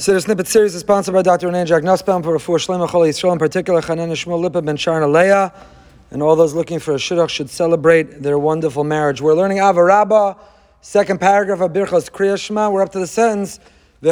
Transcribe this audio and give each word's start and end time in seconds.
Siddur 0.00 0.24
Snippet 0.24 0.46
series 0.46 0.74
is 0.74 0.80
sponsored 0.80 1.12
by 1.12 1.20
Dr. 1.20 1.48
Renan 1.48 1.66
Jack 1.66 1.82
Nussbaum 1.82 2.22
for 2.22 2.34
Refuah 2.34 2.56
Shlema 2.56 2.88
Chol 2.88 3.06
Yisrael, 3.06 3.34
in 3.34 3.38
particular 3.38 3.82
Chanan 3.82 4.10
Shmuel 4.12 4.40
Lipa 4.40 4.62
Ben 4.62 4.78
Sharna 4.78 5.12
Leah, 5.12 5.52
and 6.10 6.22
all 6.22 6.34
those 6.36 6.54
looking 6.54 6.78
for 6.78 6.92
a 6.92 6.96
shidduch 6.96 7.28
should 7.28 7.50
celebrate 7.50 8.22
their 8.22 8.38
wonderful 8.38 8.82
marriage. 8.82 9.20
We're 9.20 9.34
learning 9.34 9.58
Avarabba, 9.58 10.38
second 10.80 11.20
paragraph 11.20 11.60
of 11.60 11.72
Birchas 11.72 12.10
Kriya 12.10 12.38
Shema. 12.38 12.70
We're 12.70 12.80
up 12.80 12.92
to 12.92 12.98
the 12.98 13.06
sentence. 13.06 13.60
We 14.00 14.10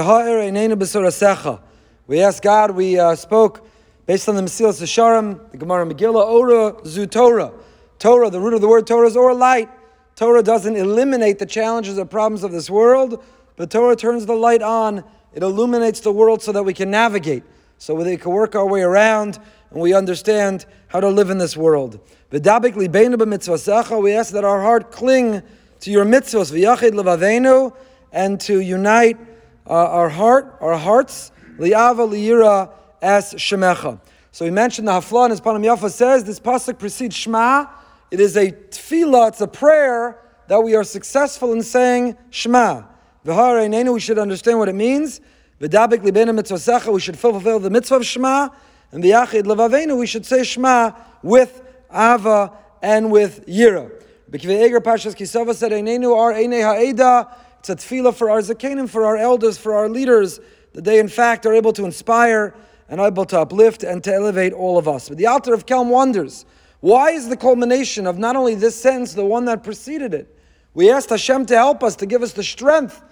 asked 2.20 2.42
God, 2.42 2.70
we 2.72 2.98
uh, 2.98 3.14
spoke 3.14 3.66
based 4.04 4.28
on 4.28 4.36
the 4.36 4.42
Mesilas 4.42 4.82
Yesharim, 4.82 5.50
the 5.52 5.56
Gemara 5.56 5.86
Megillah, 5.86 6.26
Ora 6.26 6.74
Zu 6.84 7.06
Torah. 7.06 7.54
Torah, 7.98 8.28
the 8.28 8.40
root 8.40 8.52
of 8.52 8.60
the 8.60 8.68
word 8.68 8.86
Torah 8.86 9.06
is 9.06 9.16
or 9.16 9.32
light. 9.32 9.70
Torah 10.16 10.42
doesn't 10.42 10.76
eliminate 10.76 11.38
the 11.38 11.46
challenges 11.46 11.98
or 11.98 12.04
problems 12.04 12.42
of 12.44 12.52
this 12.52 12.68
world, 12.68 13.24
but 13.56 13.70
Torah 13.70 13.96
turns 13.96 14.26
the 14.26 14.34
light 14.36 14.60
on 14.60 15.02
it 15.38 15.44
illuminates 15.44 16.00
the 16.00 16.10
world 16.10 16.42
so 16.42 16.51
that 16.51 16.65
we 16.65 16.74
can 16.74 16.91
navigate, 16.91 17.45
so 17.79 17.95
we 17.95 18.16
can 18.16 18.33
work 18.33 18.56
our 18.56 18.66
way 18.66 18.83
around 18.83 19.38
and 19.70 19.80
we 19.80 19.95
understand 19.95 20.66
how 20.88 20.98
to 20.98 21.09
live 21.09 21.30
in 21.30 21.38
this 21.38 21.56
world. 21.56 22.01
We 22.33 22.42
ask 22.42 22.65
that 22.73 24.43
our 24.43 24.60
heart 24.60 24.91
cling 24.91 25.43
to 25.79 25.91
your 25.93 26.05
mitzvahs, 26.05 27.73
and 28.10 28.41
to 28.41 28.59
unite 28.59 29.16
uh, 29.65 29.70
our 29.70 30.09
heart, 30.09 30.56
our 30.60 30.77
hearts, 30.77 31.30
li'ava 31.57 32.10
li'ira 32.10 32.73
as 33.01 33.32
shemecha. 33.34 34.01
So 34.32 34.45
we 34.45 34.51
mentioned 34.51 34.88
the 34.88 34.93
Hafla 34.93 35.27
and 35.27 35.32
as 35.34 35.41
Panim 35.41 35.65
Yafos 35.65 35.93
says 35.93 36.24
this 36.24 36.41
pasuk 36.41 36.80
precedes 36.80 37.15
Shema. 37.15 37.66
It 38.10 38.18
is 38.18 38.37
a 38.37 38.51
tefillah, 38.51 39.29
it's 39.29 39.41
a 39.41 39.46
prayer 39.46 40.18
that 40.48 40.59
we 40.59 40.74
are 40.74 40.82
successful 40.82 41.52
in 41.52 41.62
saying 41.62 42.16
Shema. 42.30 42.98
We 43.28 44.00
should 44.00 44.18
understand 44.18 44.59
what 44.59 44.70
it 44.70 44.74
means. 44.74 45.20
V'dabik 45.60 45.98
libena 45.98 46.38
mitzvasecha, 46.38 46.91
we 46.91 47.00
should 47.00 47.18
fulfill 47.18 47.59
the 47.60 47.68
mitzvah 47.68 47.96
of 47.96 48.06
Shema. 48.06 48.48
And 48.90 49.04
the 49.04 49.10
Yachid 49.10 49.43
levavenu, 49.43 49.98
we 49.98 50.07
should 50.07 50.24
say 50.24 50.43
Shema 50.45 50.93
with 51.23 51.62
Ava 51.93 52.52
and 52.80 53.12
with 53.12 53.46
Yira. 53.46 53.90
B'kivei 54.30 54.65
Eger 54.66 54.80
Pashas 54.80 55.15
Kisava 55.15 55.54
said, 55.54 55.73
Einenu 55.73 56.16
ar 56.16 56.32
Einei 56.32 56.62
ha'eda. 56.62 57.29
It's 57.59 57.68
a 57.68 57.76
tefillah 57.76 58.15
for 58.15 58.30
our 58.30 58.38
zakenim, 58.38 58.88
for 58.88 59.04
our 59.04 59.18
elders, 59.18 59.59
for 59.59 59.74
our 59.74 59.90
leaders, 59.90 60.40
that 60.73 60.85
they 60.85 60.98
in 60.98 61.09
fact 61.09 61.45
are 61.45 61.52
able 61.52 61.74
to 61.74 61.85
inspire 61.85 62.54
and 62.88 62.98
able 62.98 63.26
to 63.26 63.38
uplift 63.38 63.82
and 63.82 64.02
to 64.04 64.14
elevate 64.14 64.54
all 64.54 64.78
of 64.78 64.88
us. 64.88 65.10
But 65.10 65.18
the 65.18 65.26
Alter 65.26 65.52
of 65.52 65.66
Kelm 65.66 65.90
wonders, 65.90 66.46
why 66.80 67.10
is 67.10 67.28
the 67.28 67.36
culmination 67.36 68.06
of 68.06 68.16
not 68.16 68.36
only 68.36 68.54
this 68.54 68.80
sentence 68.80 69.12
the 69.12 69.24
one 69.24 69.44
that 69.46 69.62
preceded 69.64 70.14
it? 70.14 70.34
We 70.72 70.90
asked 70.90 71.10
Hashem 71.10 71.44
to 71.46 71.56
help 71.56 71.82
us, 71.82 71.96
to 71.96 72.06
give 72.06 72.22
us 72.22 72.32
the 72.32 72.42
strength 72.42 73.02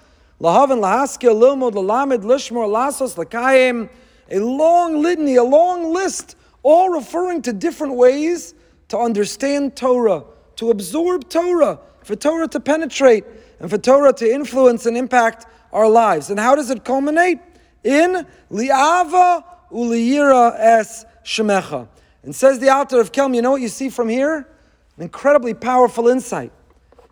Lahavan 0.41 0.81
lahaskia 0.81 1.31
lilmod 1.31 1.73
lalamid 1.73 2.23
lishmor 2.23 2.69
lasos 2.69 3.15
lakayim. 3.17 3.89
A 4.31 4.39
long 4.39 5.01
litany, 5.01 5.37
a 5.37 5.45
long 5.45 5.92
list, 5.92 6.37
all 6.62 6.91
referring 6.91 7.42
to 7.42 7.53
different 7.53 7.95
ways 7.95 8.55
to 8.89 8.98
understand 8.98 9.77
Torah, 9.77 10.25
to 10.57 10.70
absorb 10.70 11.29
Torah, 11.29 11.79
for 12.03 12.17
Torah 12.17 12.48
to 12.48 12.61
penetrate, 12.61 13.25
and 13.61 13.70
for 13.70 13.79
Torah 13.79 14.12
to 14.14 14.31
influence 14.31 14.84
and 14.87 14.97
impact 14.97 15.47
our 15.73 15.89
lives. 15.89 16.31
And 16.31 16.39
how 16.39 16.55
does 16.55 16.70
it 16.70 16.84
culminate? 16.84 17.39
In 17.84 18.27
liava 18.51 19.45
uliyira 19.73 20.55
es 20.59 21.05
shemecha. 21.25 21.89
And 22.23 22.34
says 22.34 22.59
the 22.59 22.70
author 22.70 23.01
of 23.01 23.12
Kelm, 23.12 23.34
you 23.34 23.42
know 23.42 23.53
what 23.53 23.61
you 23.61 23.69
see 23.69 23.89
from 23.89 24.09
here? 24.09 24.48
An 24.97 25.03
incredibly 25.03 25.55
powerful 25.55 26.09
insight. 26.09 26.53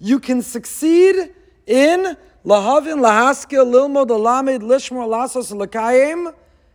You 0.00 0.18
can 0.18 0.42
succeed 0.42 1.32
in 1.66 2.16
lahavin 2.44 3.00
lahaskil 3.00 3.66
lilmod 3.66 4.08
alamid 4.08 4.60
lishmor 4.60 5.08
lasos 5.08 5.52
lakayim, 5.52 6.34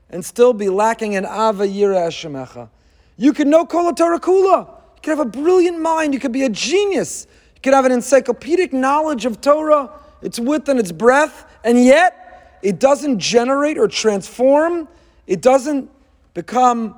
and 0.10 0.26
still 0.26 0.54
be 0.54 0.70
lacking 0.70 1.14
in 1.14 1.26
ava 1.26 1.68
yira 1.68 2.08
eshemecha. 2.08 2.70
You 3.18 3.34
could 3.34 3.48
know 3.48 3.66
kol 3.66 3.94
Torah 3.94 4.20
kula. 4.20 4.68
You 4.68 5.02
could 5.04 5.12
have 5.12 5.20
a 5.20 5.30
brilliant 5.30 5.80
mind. 5.80 6.14
You 6.14 6.20
could 6.20 6.32
be 6.32 6.44
a 6.44 6.50
genius. 6.50 7.28
You 7.56 7.62
could 7.62 7.74
have 7.74 7.86
an 7.86 7.92
encyclopedic 7.92 8.74
knowledge 8.74 9.26
of 9.26 9.42
Torah, 9.42 9.92
its 10.22 10.40
width 10.40 10.68
and 10.68 10.80
its 10.80 10.92
breadth, 10.92 11.46
and 11.64 11.84
yet 11.84 12.58
it 12.64 12.80
doesn't 12.80 13.20
generate 13.20 13.78
or 13.78 13.88
transform. 13.88 14.88
It 15.28 15.42
doesn't 15.42 15.92
become 16.34 16.96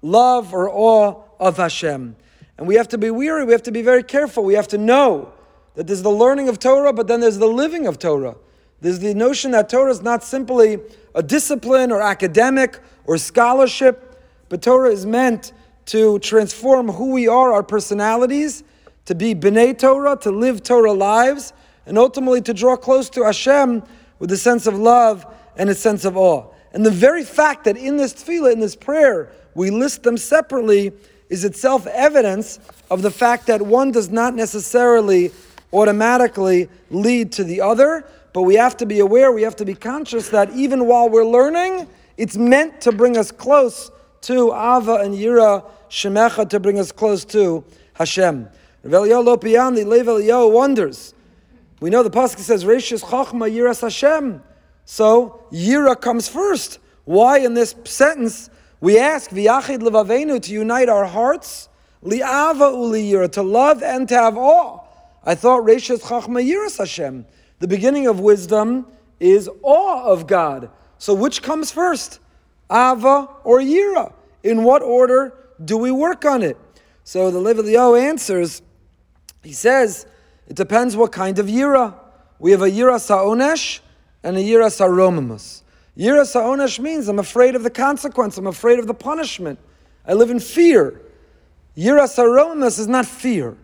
love 0.00 0.54
or 0.54 0.70
awe 0.70 1.22
of 1.38 1.58
Hashem. 1.58 2.16
And 2.56 2.66
we 2.66 2.76
have 2.76 2.88
to 2.88 2.98
be 2.98 3.10
weary. 3.10 3.44
We 3.44 3.52
have 3.52 3.64
to 3.64 3.72
be 3.72 3.82
very 3.82 4.02
careful. 4.02 4.44
We 4.44 4.54
have 4.54 4.68
to 4.68 4.78
know 4.78 5.33
that 5.74 5.86
there's 5.86 6.02
the 6.02 6.10
learning 6.10 6.48
of 6.48 6.58
Torah, 6.58 6.92
but 6.92 7.06
then 7.06 7.20
there's 7.20 7.38
the 7.38 7.46
living 7.46 7.86
of 7.86 7.98
Torah. 7.98 8.36
There's 8.80 8.98
the 8.98 9.14
notion 9.14 9.52
that 9.52 9.68
Torah 9.68 9.90
is 9.90 10.02
not 10.02 10.22
simply 10.22 10.78
a 11.14 11.22
discipline 11.22 11.90
or 11.90 12.00
academic 12.00 12.78
or 13.06 13.18
scholarship, 13.18 14.22
but 14.48 14.62
Torah 14.62 14.90
is 14.90 15.06
meant 15.06 15.52
to 15.86 16.18
transform 16.20 16.88
who 16.88 17.12
we 17.12 17.28
are, 17.28 17.52
our 17.52 17.62
personalities, 17.62 18.62
to 19.06 19.14
be 19.14 19.34
B'nai 19.34 19.78
Torah, 19.78 20.16
to 20.18 20.30
live 20.30 20.62
Torah 20.62 20.92
lives, 20.92 21.52
and 21.86 21.98
ultimately 21.98 22.40
to 22.42 22.54
draw 22.54 22.76
close 22.76 23.10
to 23.10 23.24
Hashem 23.24 23.82
with 24.18 24.32
a 24.32 24.36
sense 24.36 24.66
of 24.66 24.78
love 24.78 25.26
and 25.56 25.68
a 25.68 25.74
sense 25.74 26.04
of 26.04 26.16
awe. 26.16 26.46
And 26.72 26.84
the 26.84 26.90
very 26.90 27.24
fact 27.24 27.64
that 27.64 27.76
in 27.76 27.96
this 27.96 28.14
tefillah, 28.14 28.52
in 28.52 28.60
this 28.60 28.74
prayer, 28.76 29.30
we 29.54 29.70
list 29.70 30.02
them 30.02 30.16
separately 30.16 30.92
is 31.28 31.44
itself 31.44 31.86
evidence 31.86 32.58
of 32.90 33.02
the 33.02 33.10
fact 33.10 33.46
that 33.46 33.62
one 33.62 33.92
does 33.92 34.10
not 34.10 34.34
necessarily 34.34 35.30
automatically 35.74 36.68
lead 36.90 37.32
to 37.32 37.44
the 37.44 37.60
other, 37.60 38.06
but 38.32 38.42
we 38.42 38.54
have 38.54 38.76
to 38.78 38.86
be 38.86 39.00
aware, 39.00 39.32
we 39.32 39.42
have 39.42 39.56
to 39.56 39.64
be 39.64 39.74
conscious 39.74 40.28
that 40.30 40.50
even 40.54 40.86
while 40.86 41.08
we're 41.08 41.26
learning, 41.26 41.86
it's 42.16 42.36
meant 42.36 42.80
to 42.80 42.92
bring 42.92 43.16
us 43.16 43.30
close 43.30 43.90
to 44.22 44.52
Ava 44.52 45.00
and 45.02 45.14
Yira 45.14 45.64
Shemecha, 45.90 46.48
to 46.48 46.60
bring 46.60 46.78
us 46.78 46.90
close 46.90 47.24
to 47.26 47.64
Hashem. 47.94 48.48
Reb 48.82 48.92
Elya 48.92 49.24
Lopian, 49.24 49.84
Lev 49.86 50.06
Eliyahu 50.06 50.52
wonders. 50.52 51.14
We 51.80 51.90
know 51.90 52.02
the 52.02 52.10
Pasuk 52.10 52.38
says, 52.38 52.64
Rishis 52.64 53.02
Chachma 53.02 53.50
Yiras 53.52 53.82
Hashem. 53.82 54.42
So 54.84 55.44
Yira 55.52 56.00
comes 56.00 56.28
first. 56.28 56.78
Why 57.04 57.38
in 57.38 57.54
this 57.54 57.74
sentence 57.84 58.48
we 58.80 58.98
ask 58.98 59.30
V'yachid 59.30 59.80
Levavenu 59.80 60.40
to 60.42 60.52
unite 60.52 60.88
our 60.88 61.04
hearts, 61.04 61.68
Li'ava 62.02 62.72
Uli 62.72 63.10
Yira, 63.10 63.30
to 63.32 63.42
love 63.42 63.82
and 63.82 64.08
to 64.08 64.14
have 64.14 64.36
awe. 64.36 64.83
I 65.24 65.34
thought 65.34 65.62
Reishes 65.62 66.02
Chachma 66.02 66.46
Yiras 66.46 66.78
Hashem. 66.78 67.26
The 67.58 67.68
beginning 67.68 68.06
of 68.06 68.20
wisdom 68.20 68.86
is 69.20 69.48
awe 69.62 70.04
of 70.04 70.26
God. 70.26 70.70
So 70.98 71.14
which 71.14 71.42
comes 71.42 71.70
first? 71.70 72.20
Ava 72.70 73.28
or 73.44 73.58
Yira? 73.60 74.12
In 74.42 74.64
what 74.64 74.82
order 74.82 75.34
do 75.64 75.78
we 75.78 75.90
work 75.90 76.24
on 76.24 76.42
it? 76.42 76.58
So 77.04 77.30
the 77.30 77.38
Lev 77.38 77.56
Eliyahu 77.56 78.00
answers, 78.00 78.62
he 79.42 79.52
says, 79.52 80.06
it 80.46 80.56
depends 80.56 80.96
what 80.96 81.12
kind 81.12 81.38
of 81.38 81.46
Yira. 81.46 81.94
We 82.38 82.50
have 82.50 82.62
a 82.62 82.70
Yira 82.70 83.00
Sa'onesh 83.00 83.80
and 84.22 84.36
a 84.36 84.40
Yira 84.40 84.70
Sa'romimus. 84.70 85.62
Yira 85.96 86.26
Sa'onesh 86.26 86.78
means 86.78 87.08
I'm 87.08 87.18
afraid 87.18 87.54
of 87.54 87.62
the 87.62 87.70
consequence, 87.70 88.36
I'm 88.36 88.46
afraid 88.46 88.78
of 88.78 88.86
the 88.86 88.94
punishment. 88.94 89.58
I 90.06 90.12
live 90.12 90.30
in 90.30 90.40
fear. 90.40 91.00
Yira 91.76 92.08
Sa'romimus 92.08 92.78
is 92.78 92.88
not 92.88 93.06
fear. 93.06 93.56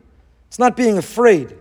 It's 0.50 0.59
not 0.59 0.77
being 0.77 0.99
afraid. 0.99 1.56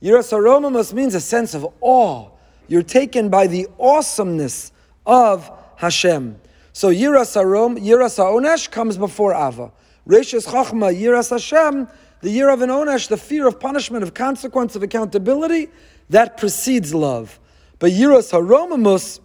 Yiras 0.00 0.32
Aromamus 0.32 0.92
means 0.92 1.16
a 1.16 1.20
sense 1.20 1.54
of 1.54 1.66
awe. 1.80 2.30
You're 2.68 2.84
taken 2.84 3.30
by 3.30 3.48
the 3.48 3.66
awesomeness 3.80 4.70
of 5.04 5.50
Hashem. 5.74 6.38
So 6.72 6.92
Yiras 6.92 7.34
Arom, 7.34 7.84
Yiras 7.84 8.20
Onesh 8.20 8.70
comes 8.70 8.96
before 8.96 9.34
Ava. 9.34 9.72
Rishis 10.06 10.46
Chachma, 10.46 10.96
Yiras 10.96 11.30
Hashem, 11.30 11.88
the 12.20 12.30
year 12.30 12.48
of 12.48 12.62
an 12.62 12.70
Onesh, 12.70 13.08
the 13.08 13.16
fear 13.16 13.48
of 13.48 13.58
punishment, 13.58 14.04
of 14.04 14.14
consequence, 14.14 14.76
of 14.76 14.84
accountability, 14.84 15.66
that 16.08 16.36
precedes 16.36 16.94
love. 16.94 17.40
But 17.80 17.90
Yiras 17.90 18.30
Haromamus, 18.30 19.18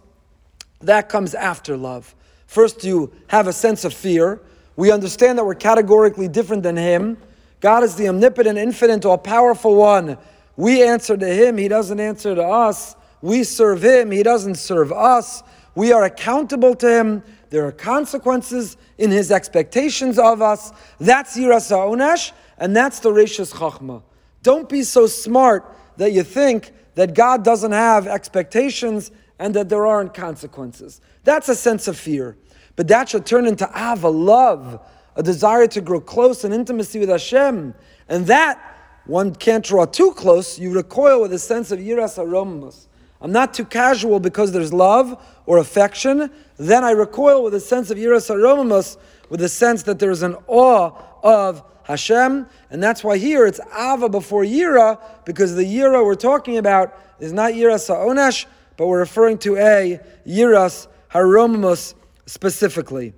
that 0.80 1.08
comes 1.08 1.36
after 1.36 1.76
love. 1.76 2.16
First, 2.48 2.82
you 2.82 3.12
have 3.28 3.46
a 3.46 3.52
sense 3.52 3.84
of 3.84 3.94
fear. 3.94 4.40
We 4.74 4.90
understand 4.90 5.38
that 5.38 5.44
we're 5.44 5.54
categorically 5.54 6.26
different 6.26 6.64
than 6.64 6.76
Him. 6.76 7.16
God 7.64 7.82
is 7.82 7.94
the 7.94 8.10
omnipotent, 8.10 8.58
infinite, 8.58 9.06
all 9.06 9.16
powerful 9.16 9.76
one. 9.76 10.18
We 10.54 10.86
answer 10.86 11.16
to 11.16 11.26
Him, 11.26 11.56
He 11.56 11.66
doesn't 11.66 11.98
answer 11.98 12.34
to 12.34 12.42
us. 12.42 12.94
We 13.22 13.42
serve 13.42 13.82
Him, 13.82 14.10
He 14.10 14.22
doesn't 14.22 14.56
serve 14.56 14.92
us. 14.92 15.42
We 15.74 15.90
are 15.90 16.04
accountable 16.04 16.74
to 16.74 16.86
Him. 16.86 17.22
There 17.48 17.64
are 17.64 17.72
consequences 17.72 18.76
in 18.98 19.10
His 19.10 19.30
expectations 19.30 20.18
of 20.18 20.42
us. 20.42 20.72
That's 21.00 21.38
Yiras 21.38 21.72
Onesh, 21.72 22.32
and 22.58 22.76
that's 22.76 23.00
the 23.00 23.10
Rishis 23.10 23.54
Chachma. 23.54 24.02
Don't 24.42 24.68
be 24.68 24.82
so 24.82 25.06
smart 25.06 25.64
that 25.96 26.12
you 26.12 26.22
think 26.22 26.70
that 26.96 27.14
God 27.14 27.44
doesn't 27.44 27.72
have 27.72 28.06
expectations 28.06 29.10
and 29.38 29.54
that 29.54 29.70
there 29.70 29.86
aren't 29.86 30.12
consequences. 30.12 31.00
That's 31.22 31.48
a 31.48 31.56
sense 31.56 31.88
of 31.88 31.96
fear. 31.96 32.36
But 32.76 32.88
that 32.88 33.08
should 33.08 33.24
turn 33.24 33.46
into 33.46 33.66
Ava, 33.74 34.10
love 34.10 34.86
a 35.16 35.22
desire 35.22 35.66
to 35.68 35.80
grow 35.80 36.00
close 36.00 36.44
in 36.44 36.52
intimacy 36.52 36.98
with 36.98 37.08
Hashem. 37.08 37.74
And 38.08 38.26
that 38.26 38.60
one 39.06 39.34
can't 39.34 39.64
draw 39.64 39.84
too 39.84 40.12
close, 40.12 40.58
you 40.58 40.72
recoil 40.72 41.20
with 41.20 41.32
a 41.32 41.38
sense 41.38 41.70
of 41.70 41.78
yiras 41.78 42.18
aromas. 42.18 42.88
I'm 43.20 43.32
not 43.32 43.54
too 43.54 43.64
casual 43.64 44.20
because 44.20 44.52
there's 44.52 44.72
love 44.72 45.22
or 45.46 45.58
affection. 45.58 46.30
Then 46.58 46.84
I 46.84 46.90
recoil 46.90 47.42
with 47.42 47.54
a 47.54 47.60
sense 47.60 47.90
of 47.90 47.98
yiras 47.98 48.30
aromamus, 48.30 48.96
with 49.30 49.40
a 49.42 49.48
sense 49.48 49.82
that 49.84 49.98
there's 49.98 50.22
an 50.22 50.36
awe 50.46 50.92
of 51.22 51.62
Hashem, 51.84 52.46
and 52.70 52.82
that's 52.82 53.04
why 53.04 53.18
here 53.18 53.46
it's 53.46 53.60
ava 53.78 54.08
before 54.08 54.42
yira, 54.42 54.98
because 55.24 55.54
the 55.54 55.64
yira 55.64 56.04
we're 56.04 56.14
talking 56.14 56.56
about 56.56 56.98
is 57.20 57.32
not 57.32 57.52
yiras 57.52 57.88
ha'onesh, 57.88 58.46
but 58.76 58.86
we're 58.86 59.00
referring 59.00 59.38
to 59.38 59.56
a 59.56 60.00
yiras 60.26 60.86
haromamus 61.10 61.94
specifically. 62.26 63.12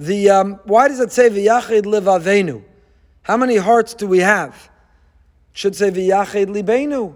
The 0.00 0.30
um, 0.30 0.60
why 0.64 0.88
does 0.88 0.98
it 0.98 1.12
say 1.12 1.28
v'yachid 1.28 1.82
livavenu? 1.82 2.64
How 3.20 3.36
many 3.36 3.56
hearts 3.58 3.92
do 3.92 4.06
we 4.06 4.20
have? 4.20 4.70
It 5.52 5.58
should 5.58 5.76
say 5.76 5.90
v'yachid 5.90 6.46
libenu. 6.46 7.14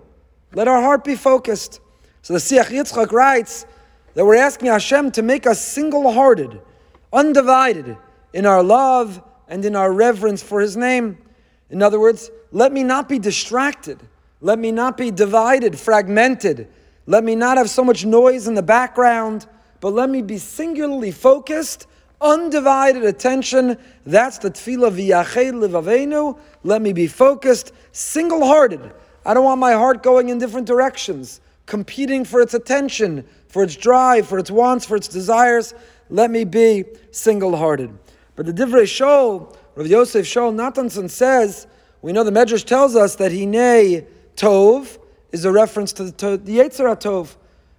Let 0.52 0.68
our 0.68 0.82
heart 0.82 1.02
be 1.02 1.14
focused. 1.14 1.80
So 2.20 2.34
the 2.34 2.38
Siach 2.38 2.66
Yitzchak 2.66 3.10
writes 3.10 3.64
that 4.12 4.26
we're 4.26 4.36
asking 4.36 4.68
Hashem 4.68 5.12
to 5.12 5.22
make 5.22 5.46
us 5.46 5.60
single-hearted, 5.60 6.60
undivided 7.10 7.96
in 8.34 8.44
our 8.44 8.62
love 8.62 9.22
and 9.48 9.64
in 9.64 9.74
our 9.74 9.90
reverence 9.90 10.42
for 10.42 10.60
His 10.60 10.76
name. 10.76 11.16
In 11.70 11.82
other 11.82 11.98
words, 11.98 12.30
let 12.52 12.70
me 12.70 12.82
not 12.82 13.08
be 13.08 13.18
distracted. 13.18 13.98
Let 14.42 14.58
me 14.58 14.72
not 14.72 14.98
be 14.98 15.10
divided, 15.10 15.78
fragmented. 15.78 16.68
Let 17.06 17.24
me 17.24 17.34
not 17.34 17.56
have 17.56 17.70
so 17.70 17.82
much 17.82 18.04
noise 18.04 18.46
in 18.46 18.52
the 18.52 18.62
background, 18.62 19.46
but 19.80 19.94
let 19.94 20.10
me 20.10 20.20
be 20.20 20.36
singularly 20.36 21.12
focused, 21.12 21.86
undivided 22.20 23.04
attention. 23.04 23.76
That's 24.04 24.38
the 24.38 24.50
tefillah 24.50 24.90
v'yached 24.90 25.52
livavenu. 25.52 26.38
Let 26.62 26.82
me 26.82 26.92
be 26.92 27.06
focused, 27.06 27.72
single-hearted. 27.92 28.92
I 29.26 29.34
don't 29.34 29.44
want 29.44 29.60
my 29.60 29.72
heart 29.72 30.02
going 30.02 30.28
in 30.28 30.38
different 30.38 30.66
directions 30.66 31.40
competing 31.66 32.24
for 32.24 32.40
its 32.40 32.54
attention, 32.54 33.24
for 33.48 33.62
its 33.62 33.76
drive, 33.76 34.26
for 34.26 34.38
its 34.38 34.50
wants, 34.50 34.84
for 34.84 34.96
its 34.96 35.08
desires. 35.08 35.74
Let 36.10 36.30
me 36.30 36.44
be 36.44 36.84
single 37.10 37.56
hearted. 37.56 37.96
But 38.36 38.46
the 38.46 38.52
Divrei 38.52 38.82
Shol, 38.82 39.56
Rav 39.74 39.86
Yosef 39.86 40.26
Shol 40.26 40.54
Natanson 40.54 41.08
says, 41.08 41.66
we 42.02 42.12
know 42.12 42.22
the 42.22 42.30
Medrash 42.30 42.64
tells 42.64 42.96
us 42.96 43.16
that 43.16 43.32
Hine 43.32 44.06
Tov 44.36 44.98
is 45.32 45.44
a 45.44 45.52
reference 45.52 45.92
to 45.94 46.04
the, 46.04 46.12
to 46.12 46.36
the 46.36 46.58
Tov. 46.58 47.36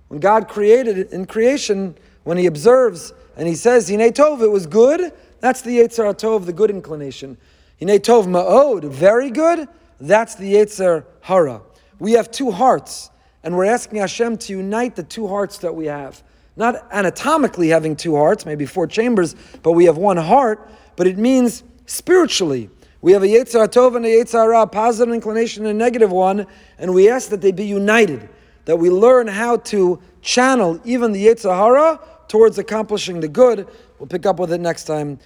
When 0.08 0.20
God 0.20 0.48
created 0.48 1.12
in 1.12 1.26
creation, 1.26 1.96
when 2.24 2.38
He 2.38 2.48
observes 2.48 3.14
and 3.38 3.48
He 3.48 3.56
says, 3.56 3.90
Hine 3.90 4.12
Tov, 4.12 4.42
it 4.42 4.52
was 4.52 4.66
good, 4.66 5.12
that's 5.40 5.62
the 5.62 5.80
Yetzer 5.80 6.14
Hatov, 6.14 6.46
the 6.46 6.54
good 6.54 6.70
inclination. 6.70 7.38
Hine 7.80 8.00
Tov 8.00 8.26
Ma'od, 8.26 8.86
very 8.86 9.32
good, 9.32 9.68
that's 10.00 10.36
the 10.36 10.56
Yetzer 10.56 11.06
Hara. 11.22 11.62
We 12.00 12.14
have 12.14 12.32
two 12.32 12.52
hearts. 12.52 13.10
And 13.46 13.56
we're 13.56 13.66
asking 13.66 14.00
Hashem 14.00 14.40
to 14.40 14.54
unite 14.58 14.96
the 14.96 15.04
two 15.04 15.28
hearts 15.28 15.60
that 15.60 15.76
we 15.76 15.86
have. 15.86 16.24
Not 16.56 16.92
anatomically 16.92 17.70
having 17.70 17.96
two 17.96 18.16
hearts, 18.16 18.44
maybe 18.44 18.66
four 18.66 18.88
chambers, 18.88 19.36
but 19.62 19.74
we 19.74 19.86
have 19.86 19.98
one 19.98 20.18
heart, 20.18 20.68
but 20.96 21.06
it 21.06 21.20
means 21.20 21.64
spiritually. 21.86 22.72
We 23.02 23.12
have 23.12 23.22
a 23.22 23.28
Yetzer 23.28 23.68
Hatov 23.68 23.96
and 23.98 24.04
a 24.04 24.10
Yetzirah 24.10 24.64
a 24.64 24.68
positive 24.68 25.14
inclination 25.14 25.68
and 25.68 25.76
a 25.76 25.78
negative 25.78 26.12
one, 26.12 26.48
and 26.80 26.92
we 26.92 27.08
ask 27.08 27.30
that 27.30 27.42
they 27.42 27.52
be 27.52 27.66
united, 27.66 28.28
that 28.66 28.78
we 28.78 28.90
learn 28.90 29.28
how 29.28 29.58
to 29.58 30.02
channel 30.24 30.82
even 30.84 31.12
the 31.12 31.28
Yetzirah 31.28 32.00
towards 32.28 32.58
accomplishing 32.58 33.20
the 33.20 33.28
good. 33.28 33.68
We'll 34.00 34.08
pick 34.08 34.26
up 34.26 34.40
with 34.40 34.52
it 34.52 34.62
next 34.62 34.86
time. 34.86 35.14